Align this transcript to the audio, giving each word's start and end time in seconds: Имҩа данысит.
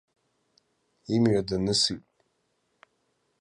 Имҩа 1.13 1.41
данысит. 1.47 2.03